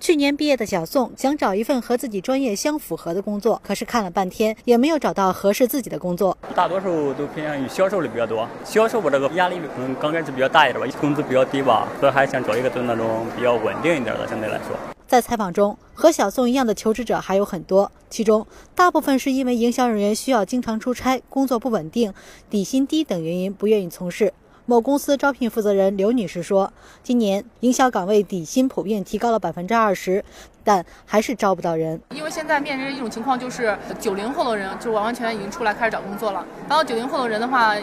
[0.00, 6.34] 去年毕业的小宋想找一份和自己专业相符合的工作，可是看了半天也没有找到合适自己的工作。
[6.54, 14.74] 大多数都偏向于销售的比较多，销售我这个压力可能刚开始比较大一点吧，工资比较低吧，所以还想找一个就那种比较稳定一点的，相对来说。
[15.06, 22.14] 在采访中，和小宋一样的求职者还有很多，其中大部分是因为营销人员需要经常出差、工作不稳定、
[22.48, 24.32] 底薪低等原因不愿意从事。
[24.70, 30.24] 某公司招聘负责人刘女士说：“今年营销岗位底薪普遍提高了百分之二十，
[30.62, 32.00] 但还是招不到人。
[32.14, 36.46] 因为现在面临一种情况，就是九零后的人就完完全全已经出来开始找工作了。
[36.68, 37.74] 然后九零后的人的话，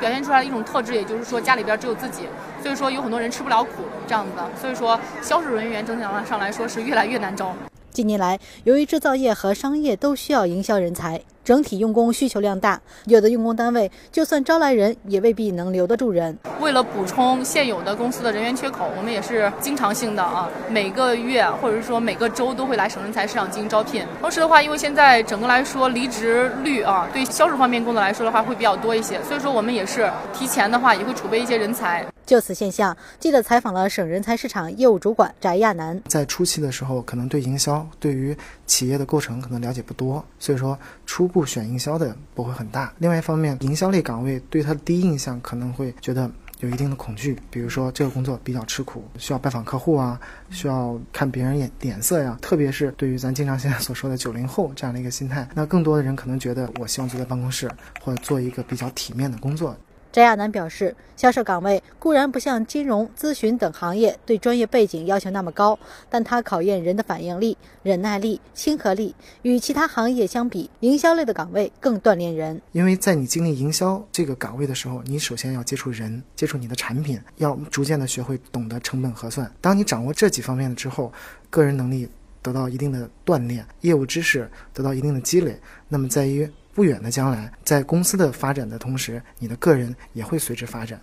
[0.00, 2.22] 表现出来一种特质，也就是说家里边只有自己，
[2.62, 4.50] 所以说有很多人吃不了苦这样子的。
[4.58, 7.54] 所以说销售人员整体上来说是越来越难招。”
[7.92, 16.38] 近年来，由于制造业和商业都需要营销人才，整体用工需求量大，有的用工单位就算招来人，也未必能留得住人。
[16.60, 24.04] 为了补充现有的公司的人员缺口，我们也是经常性的啊，每个月或者说每个周都会来省人才市场进行招聘。
[24.20, 32.06] 同时的话，因为现在整个来说离职率啊，对销售方面工作来说的话会比较多一些，所以说我们也是提前的话也会储备一些人才。
[32.30, 36.00] 就此现象，记者采访了省人才市场业务主管翟亚楠。
[36.06, 42.94] 在初期的时候，可能对营销、对于企业的构成可能了解不多，所以说初步选营销的不会很大。
[42.98, 52.38] 另外一方面，营销类岗位对他的第一印象可能会觉得有一定的恐惧，比如说这个工作比较吃苦，需要拜访客户啊，需要看别人眼脸色呀。
[52.40, 57.68] 特别是对于咱经常现在所说的九零后这样的一个心态，那更多的人可能觉得我希望坐在办公室
[58.00, 59.76] 或者做一个比较体面的工作。
[60.12, 69.14] 翟亚楠表示，销售岗位固然不像金融、咨询等行业对专业背景要求那么高，但它考验人的反应力、忍耐力、亲和力。
[69.42, 72.60] 与其他行业相比，营销类的岗位更锻炼人。
[72.72, 79.48] 因为在你经历营销这个岗位的时候，你首先要接触人，接触你的产品，要逐渐的学会懂得成本核算。
[79.60, 81.12] 当你掌握这几方面了之后，
[81.50, 82.08] 个人能力
[82.42, 85.56] 得到一定的锻炼，业务知识得到一定的积累，
[85.88, 86.50] 那么在于。
[86.74, 91.00] 不远的将来，在公司的发展的同时，你的个人也会随之发展。